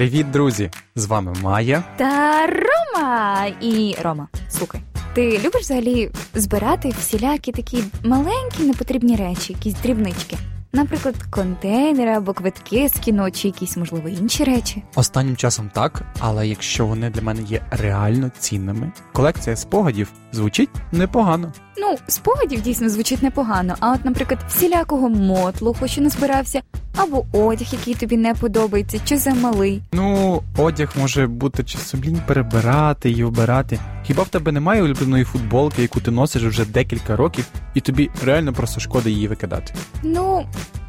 [0.00, 0.70] Привіт, друзі!
[0.96, 1.84] З вами Майя.
[1.96, 4.80] Та Рома і Рома, слухай.
[5.14, 10.36] Ти любиш взагалі збирати всілякі такі маленькі непотрібні речі, якісь дрібнички?
[10.72, 14.82] Наприклад, контейнери або квитки з кіно, чи якісь, можливо, інші речі.
[14.94, 21.52] Останнім часом так, але якщо вони для мене є реально цінними, колекція спогадів звучить непогано.
[21.78, 26.62] Ну, спогадів дійсно звучить непогано, а от, наприклад, всілякого мотлуху, що назбирався,
[26.96, 29.82] або одяг, який тобі не подобається, чи замалий.
[29.92, 33.78] Ну, одяг може бути часом лінь перебирати і обирати.
[34.06, 37.44] Хіба в тебе немає улюбленої футболки, яку ти носиш вже декілька років,
[37.74, 39.74] і тобі реально просто шкода її викидати?
[40.02, 40.46] Ну,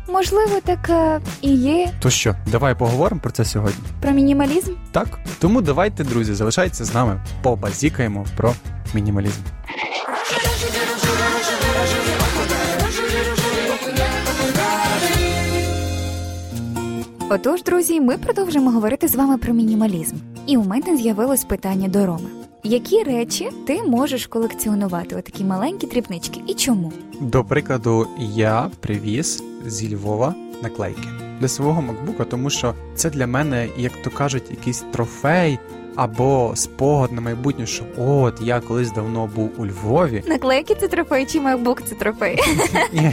[0.10, 3.84] можливо, така і є То що, давай поговоримо про це сьогодні.
[4.02, 4.72] про мінімалізм.
[4.92, 8.54] Так, тому давайте, друзі, залишайтеся з нами, побазікаємо про
[8.94, 9.42] мінімалізм.
[17.34, 20.16] Отож, друзі, ми продовжимо говорити з вами про мінімалізм.
[20.48, 22.30] І у мене з'явилось питання до Роми.
[22.64, 25.16] Які речі ти можеш колекціонувати?
[25.16, 26.94] Отакі маленькі дрібнички, і чому?
[27.22, 33.68] До прикладу, я привіз зі Львова наклейки для свого макбука, тому що це для мене,
[33.78, 35.60] як то кажуть, якийсь трофей
[35.96, 40.24] або спогад на майбутнє, що от я колись давно був у Львові.
[40.28, 42.40] Наклейки це трофей, чи макбук це трофей?
[42.94, 43.12] Ні,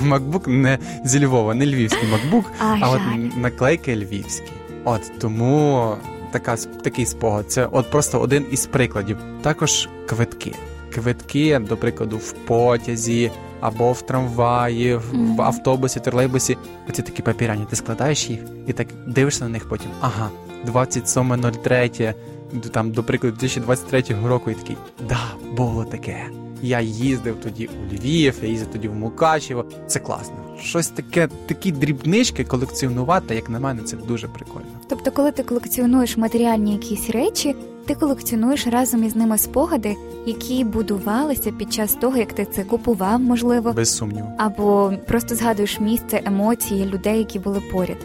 [0.00, 3.00] макбук не зі Львова, не львівський макбук, А, а от
[3.36, 4.50] наклейки львівські.
[4.84, 5.94] От тому
[6.32, 7.52] така такий спогад.
[7.52, 9.16] Це от просто один із прикладів.
[9.42, 10.52] Також квитки.
[10.94, 16.56] Квитки, до прикладу, в потязі або в трамваї, в, автобусі, тролейбусі.
[16.88, 17.66] Оці такі папіряні.
[17.70, 19.90] Ти складаєш їх і так дивишся на них потім.
[20.00, 20.30] Ага,
[20.66, 22.14] 27.03,
[22.52, 24.76] д- там, до прикладу, 2023 року, і такий,
[25.08, 25.18] да,
[25.56, 26.16] було таке.
[26.62, 29.64] Я їздив тоді у Львів, я їздив тоді в Мукачево.
[29.86, 30.34] Це класно.
[30.62, 34.66] Щось таке, такі дрібнички колекціонувати, як на мене, це дуже прикольно.
[34.88, 41.52] Тобто, коли ти колекціонуєш матеріальні якісь речі, ти колекціонуєш разом із ними спогади, які будувалися
[41.52, 44.28] під час того, як ти це купував, можливо, Без сумніву.
[44.38, 47.96] або просто згадуєш місце, емоції людей, які були поряд.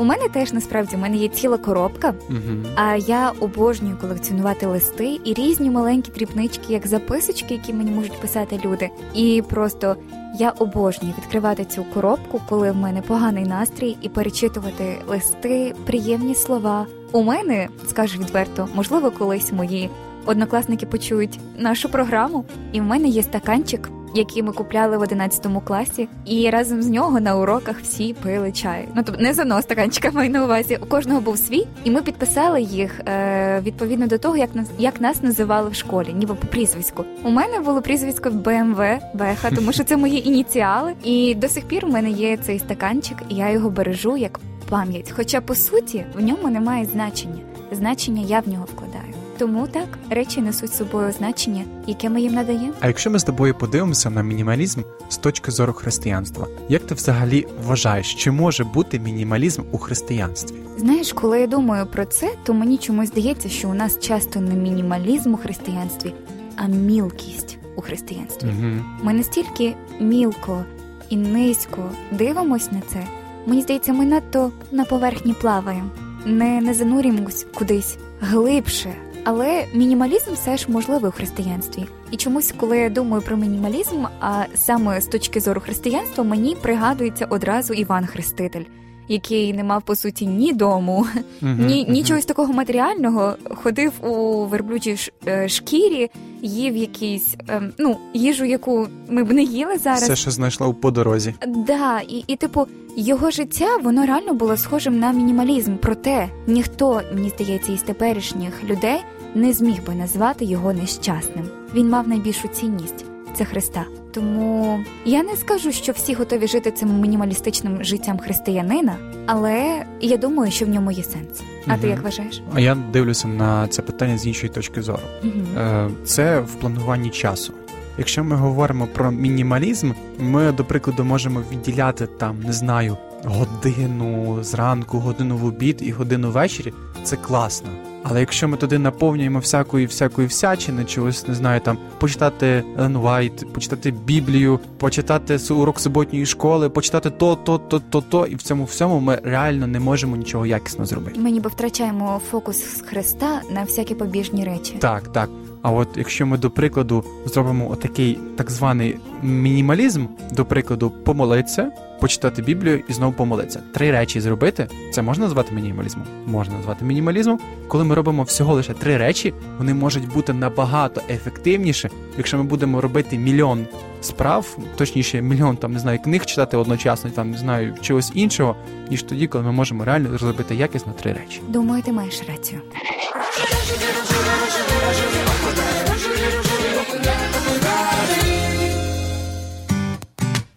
[0.00, 2.38] У мене теж насправді в мене є ціла коробка, Угу.
[2.76, 8.60] а я обожнюю колекціонувати листи і різні маленькі дрібнички, як записочки, які мені можуть писати
[8.64, 8.90] люди.
[9.14, 9.96] І просто
[10.38, 16.86] я обожнюю відкривати цю коробку, коли в мене поганий настрій, і перечитувати листи, приємні слова.
[17.12, 19.90] У мене, скажу відверто, можливо, колись мої
[20.26, 23.90] однокласники почують нашу програму, і в мене є стаканчик.
[24.14, 28.88] Який ми купляли в 11 класі, і разом з нього на уроках всі пили чай.
[28.94, 30.78] Ну тобто не з одного стаканчика маю на увазі.
[30.82, 35.00] У кожного був свій, і ми підписали їх е, відповідно до того, як нас як
[35.00, 37.04] нас називали в школі, ніби по прізвиську.
[37.24, 38.82] У мене було прізвисько БМВ
[39.14, 40.92] Беха, тому що це мої ініціали.
[41.04, 45.12] І до сих пір у мене є цей стаканчик, і я його бережу як пам'ять.
[45.16, 47.40] Хоча по суті в ньому немає значення.
[47.72, 49.14] Значення я в нього вкладаю.
[49.38, 52.72] Тому так речі несуть собою значення, яке ми їм надаємо.
[52.80, 57.46] А якщо ми з тобою подивимося на мінімалізм з точки зору християнства, як ти взагалі
[57.66, 60.56] вважаєш, чи може бути мінімалізм у християнстві?
[60.76, 64.54] Знаєш, коли я думаю про це, то мені чомусь здається, що у нас часто не
[64.54, 66.14] мінімалізм у християнстві,
[66.56, 68.48] а мілкість у християнстві.
[68.48, 68.84] Угу.
[69.02, 70.64] Ми настільки мілко
[71.08, 73.06] і низько дивимось на це.
[73.48, 75.90] Мені здається, ми надто на поверхні плаваємо,
[76.24, 78.94] не, не занурюємось кудись глибше.
[79.24, 81.86] Але мінімалізм все ж можливий у християнстві.
[82.10, 87.26] І чомусь, коли я думаю про мінімалізм, а саме з точки зору християнства, мені пригадується
[87.26, 88.64] одразу Іван Хреститель,
[89.08, 91.06] який не мав по суті ні дому,
[91.42, 96.10] ні, ні чогось такого матеріального, ходив у верблюджій ш- е, шкірі,
[96.42, 100.02] їв якісь ем, ну, їжу, яку ми б не їли зараз.
[100.02, 101.34] Все, що знайшла у подорозі.
[101.46, 105.74] Да, і, і типу, його життя воно реально було схожим на мінімалізм.
[105.82, 108.98] Проте ніхто, мені здається, із теперішніх людей
[109.34, 111.44] не зміг би назвати його нещасним.
[111.74, 113.04] Він мав найбільшу цінність
[113.34, 113.84] це Христа.
[114.18, 120.52] Тому я не скажу, що всі готові жити цим мінімалістичним життям християнина, але я думаю,
[120.52, 121.42] що в ньому є сенс.
[121.66, 122.42] А ти як вважаєш?
[122.54, 125.02] А я дивлюся на це питання з іншої точки зору.
[125.24, 125.90] Угу.
[126.04, 127.52] Це в плануванні часу.
[127.98, 134.98] Якщо ми говоримо про мінімалізм, ми, до прикладу, можемо відділяти там, не знаю, годину зранку,
[134.98, 136.72] годину в обід і годину ввечері.
[137.04, 137.68] Це класно.
[138.10, 143.52] Але якщо ми туди наповнюємо всякої всякої всячини, чогось не знаю, там почитати Елен Вайт,
[143.52, 148.64] почитати Біблію, почитати урок суботньої школи, почитати то, то, то, то, то, і в цьому
[148.64, 151.20] всьому ми реально не можемо нічого якісно зробити.
[151.20, 154.76] Ми ніби втрачаємо фокус з Христа на всякі побіжні речі.
[154.78, 155.30] Так, так.
[155.62, 161.70] А от якщо ми до прикладу зробимо отакий так званий мінімалізм, до прикладу, помолитися,
[162.00, 163.60] почитати Біблію і знову помолитися.
[163.74, 166.06] Три речі зробити, це можна назвати мінімалізмом?
[166.26, 167.38] Можна назвати мінімалізмом.
[167.68, 172.80] Коли ми робимо всього лише три речі, вони можуть бути набагато ефективніше, якщо ми будемо
[172.80, 173.66] робити мільйон
[174.00, 178.56] справ, точніше, мільйон там не знаю, книг читати одночасно, там не знаю чогось іншого,
[178.90, 181.40] ніж тоді, коли ми можемо реально зробити якісно три речі.
[181.48, 182.60] Думаю, ти маєш рацію.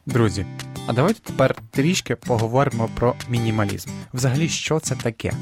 [0.05, 0.45] Друзі,
[0.87, 3.89] а давайте тепер трішки поговоримо про мінімалізм.
[4.13, 5.33] Взагалі, що це таке?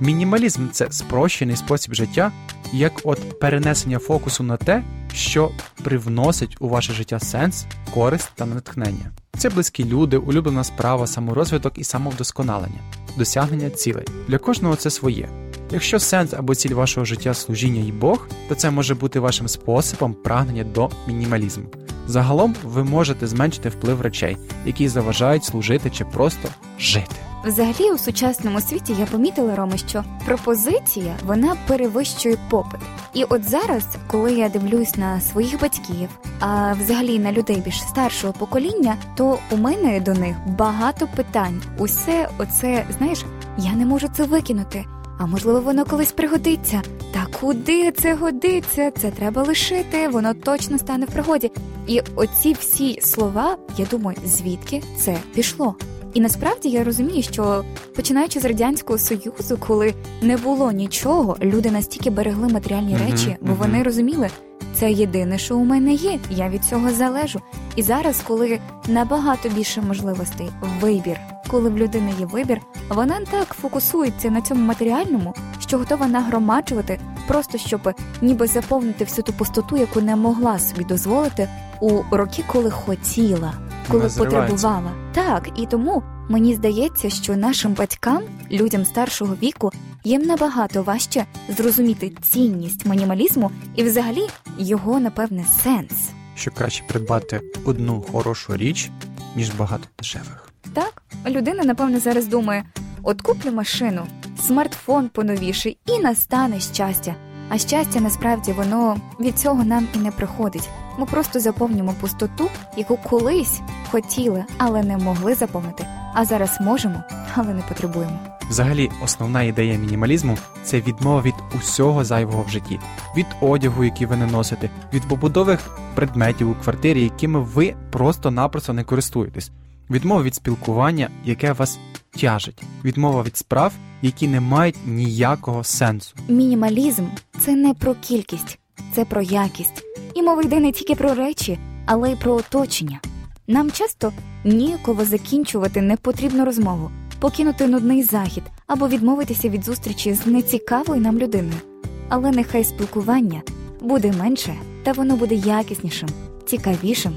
[0.00, 2.32] Мінімалізм це спрощений спосіб життя,
[2.72, 4.82] як от перенесення фокусу на те,
[5.14, 5.50] що
[5.84, 9.12] привносить у ваше життя сенс, користь та натхнення.
[9.38, 12.80] Це близькі люди, улюблена справа, саморозвиток і самовдосконалення,
[13.16, 14.04] досягнення цілей.
[14.28, 15.28] Для кожного це своє.
[15.70, 20.14] Якщо сенс або ціль вашого життя служіння і Бог, то це може бути вашим способом
[20.14, 21.64] прагнення до мінімалізму.
[22.08, 27.16] Загалом ви можете зменшити вплив речей, які заважають служити чи просто жити.
[27.44, 32.80] Взагалі, у сучасному світі я помітила Рома, що пропозиція вона перевищує попит.
[33.14, 36.08] І от зараз, коли я дивлюсь на своїх батьків,
[36.40, 41.62] а взагалі на людей більш старшого покоління, то у мене до них багато питань.
[41.78, 43.24] Усе оце, знаєш,
[43.58, 44.84] я не можу це викинути.
[45.18, 46.82] А можливо, воно колись пригодиться.
[47.12, 48.90] Та куди це годиться?
[48.90, 51.50] Це треба лишити, воно точно стане в пригоді.
[51.88, 55.74] І оці всі слова, я думаю, звідки це пішло.
[56.14, 57.64] І насправді я розумію, що
[57.96, 63.82] починаючи з радянського союзу, коли не було нічого, люди настільки берегли матеріальні речі, бо вони
[63.82, 64.30] розуміли,
[64.74, 66.18] це єдине, що у мене є.
[66.30, 67.40] Я від цього залежу.
[67.76, 70.50] І зараз, коли набагато більше можливостей,
[70.80, 77.00] вибір, коли в людини є вибір, вона так фокусується на цьому матеріальному, що готова нагромаджувати,
[77.28, 81.48] просто щоб ніби заповнити всю ту пустоту, яку не могла собі дозволити
[81.80, 83.54] у роки, коли хотіла,
[83.88, 84.92] коли Вона потребувала.
[85.14, 89.72] Так, і тому мені здається, що нашим батькам, людям старшого віку,
[90.04, 94.28] їм набагато важче зрозуміти цінність мінімалізму і взагалі
[94.58, 96.10] його, напевне, сенс.
[96.34, 98.90] Що краще придбати одну хорошу річ,
[99.36, 100.52] ніж багато дешевих.
[100.72, 102.64] Так, людина, напевне, зараз думає:
[103.02, 104.06] от куплю машину,
[104.40, 107.14] смартфон поновіший, і настане щастя.
[107.48, 110.68] А щастя насправді воно від цього нам і не приходить.
[110.98, 115.86] Ми просто заповнюємо пустоту, яку колись хотіли, але не могли заповнити.
[116.14, 117.02] А зараз можемо,
[117.34, 118.18] але не потребуємо.
[118.50, 122.80] Взагалі, основна ідея мінімалізму це відмова від усього зайвого в житті,
[123.16, 125.60] від одягу, який ви не носите, від побудових
[125.94, 129.50] предметів у квартирі, якими ви просто-напросто не користуєтесь,
[129.90, 131.78] відмова від спілкування, яке вас
[132.20, 136.16] тяжить, відмова від справ, які не мають ніякого сенсу.
[136.28, 137.04] Мінімалізм
[137.40, 138.58] це не про кількість,
[138.94, 139.82] це про якість.
[140.14, 143.00] І мова йде не тільки про речі, але й про оточення.
[143.46, 144.12] Нам часто
[144.44, 146.90] ніяково закінчувати непотрібну розмову,
[147.20, 151.60] покинути нудний захід або відмовитися від зустрічі з нецікавою нам людиною.
[152.08, 153.42] Але нехай спілкування
[153.80, 156.08] буде менше, та воно буде якіснішим,
[156.46, 157.12] цікавішим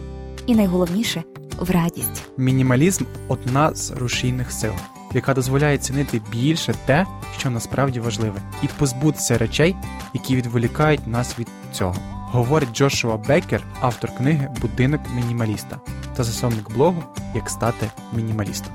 [0.46, 1.24] і найголовніше
[1.62, 2.24] в радість.
[2.38, 4.74] Мінімалізм одна з рушійних сил,
[5.14, 7.06] яка дозволяє цінити більше те,
[7.40, 9.76] що насправді важливе, і позбутися речей,
[10.14, 11.96] які відволікають нас від цього.
[12.32, 15.80] Говорить Джошуа Беккер, автор книги Будинок мінімаліста
[16.16, 17.04] та засновник блогу
[17.36, 18.74] Як стати мінімалістом.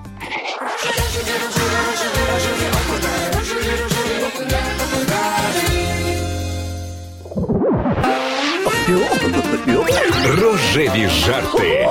[10.40, 11.86] Рожеві жарти.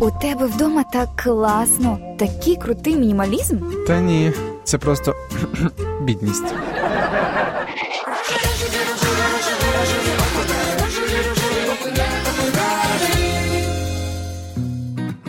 [0.00, 3.56] У тебе вдома так класно, такий крутий мінімалізм.
[3.86, 4.32] Та ні,
[4.64, 5.14] це просто
[6.00, 6.54] бідність.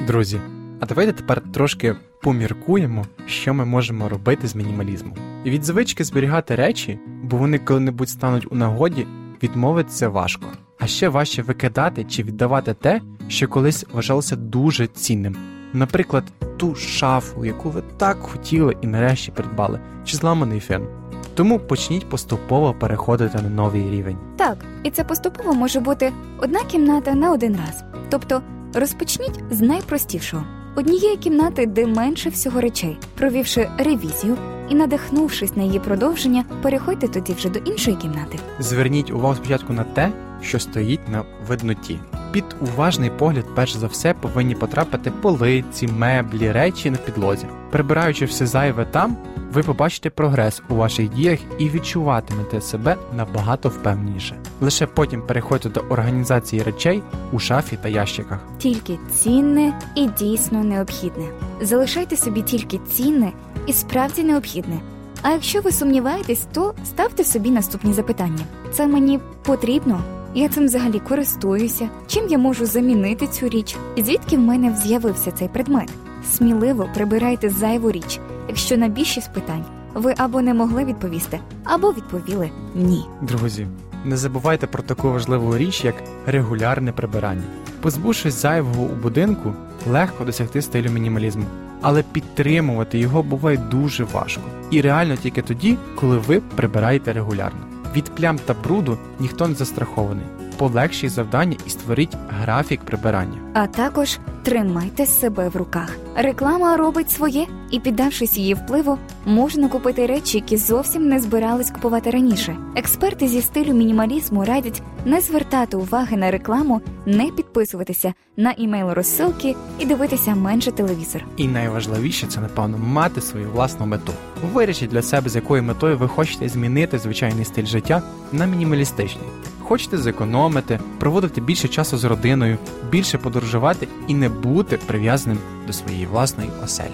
[0.08, 0.42] Друзі,
[0.80, 5.14] а давайте тепер трошки поміркуємо, що ми можемо робити з мінімалізмом.
[5.46, 9.08] І від звички зберігати речі, бо вони коли-небудь стануть у нагоді,
[9.44, 10.48] відмовитися важко.
[10.80, 15.36] А ще важче викидати чи віддавати те, що колись вважалося дуже цінним.
[15.74, 16.24] Наприклад,
[16.58, 20.88] ту шафу, яку ви так хотіли і нарешті придбали, чи зламаний фен.
[21.36, 24.18] Тому почніть поступово переходити на новий рівень.
[24.38, 27.84] Так, і це поступово може бути одна кімната на один раз.
[28.10, 28.42] Тобто
[28.74, 30.44] розпочніть з найпростішого.
[30.76, 32.98] однієї кімнати, де менше всього речей.
[33.18, 34.38] Провівши ревізію
[34.70, 38.40] і надихнувшись на її продовження, переходьте тоді вже до іншої кімнати.
[38.60, 42.00] Зверніть увагу спочатку на те, що стоїть на видноті.
[42.32, 47.46] Під уважний погляд, перш за все, повинні потрапити полиці, меблі, речі на підлозі.
[47.72, 49.18] Прибираючи все зайве там,
[49.54, 54.36] ви побачите прогрес у ваших діях і відчуватимете себе набагато впевненіше.
[54.62, 58.40] Лише потім переходьте до організації речей у шафі та ящиках.
[58.58, 61.26] Тільки цінне і дійсно необхідне.
[61.62, 63.32] Залишайте собі тільки цінне
[63.68, 64.80] і справді необхідне.
[65.22, 70.19] А якщо ви сумніваєтесь, то ставте собі наступні запитання: це мені потрібно?
[70.36, 71.90] Я цим взагалі користуюся.
[72.08, 73.78] Чим я можу замінити цю річ?
[73.98, 75.90] Звідки в мене з'явився цей предмет?
[76.32, 82.50] Сміливо прибирайте зайву річ, якщо на більшість питань ви або не могли відповісти, або відповіли
[82.76, 83.06] ні.
[83.22, 83.68] Друзі,
[84.06, 85.96] не забувайте про таку важливу річ, як
[86.26, 87.44] регулярне прибирання.
[87.82, 89.54] Позбувшись зайвого у будинку,
[89.92, 91.46] легко досягти стилю мінімалізму,
[91.82, 94.44] але підтримувати його буває дуже важко.
[94.72, 97.69] І реально тільки тоді, коли ви прибираєте регулярно.
[97.96, 100.26] Від плям та бруду ніхто не застрахований.
[100.60, 103.38] Полегшіть завдання і створіть графік прибирання.
[103.54, 105.98] А також тримайте себе в руках.
[106.16, 112.10] Реклама робить своє, і піддавшись її впливу, можна купити речі, які зовсім не збирались купувати
[112.10, 112.58] раніше.
[112.76, 119.56] Експерти зі стилю мінімалізму радять не звертати уваги на рекламу, не підписуватися на імейл розсилки
[119.80, 121.26] і дивитися менше телевізор.
[121.38, 124.14] І найважливіше це, напевно, мати свою власну мету.
[124.54, 129.26] Вирішіть для себе, з якою метою ви хочете змінити звичайний стиль життя на мінімалістичний.
[129.70, 132.58] Хочете зекономити, проводити більше часу з родиною,
[132.90, 136.90] більше подорожувати і не бути прив'язаним до своєї власної оселі.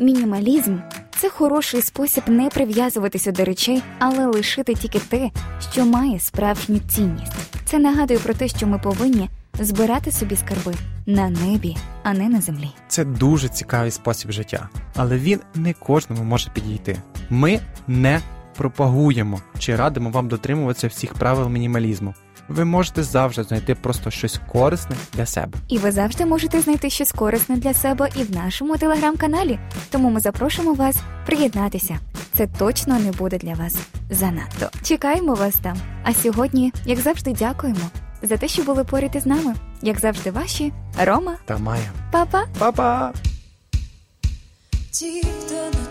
[0.00, 0.76] Мінімалізм
[1.16, 5.30] це хороший спосіб не прив'язуватися до речей, але лишити тільки те,
[5.72, 7.32] що має справжню цінність.
[7.64, 9.28] Це нагадує про те, що ми повинні
[9.58, 10.74] збирати собі скарби
[11.06, 12.68] на небі, а не на землі.
[12.88, 16.96] Це дуже цікавий спосіб життя, але він не кожному може підійти.
[17.30, 18.20] Ми не
[18.56, 22.14] пропагуємо чи радимо вам дотримуватися всіх правил мінімалізму.
[22.48, 25.58] Ви можете завжди знайти просто щось корисне для себе.
[25.68, 29.58] І ви завжди можете знайти щось корисне для себе і в нашому телеграм-каналі.
[29.90, 30.96] Тому ми запрошуємо вас
[31.26, 31.98] приєднатися.
[32.32, 33.78] Це точно не буде для вас
[34.10, 34.68] занадто.
[34.82, 35.76] Чекаємо вас там.
[36.04, 37.90] А сьогодні, як завжди, дякуємо
[38.26, 39.54] за те, що були поряд із нами.
[39.82, 40.72] Як завжди, ваші
[41.04, 41.90] Рома, Та Майя.
[42.12, 42.44] папа.
[42.58, 43.12] Па-па!
[44.90, 45.83] Ті, хто на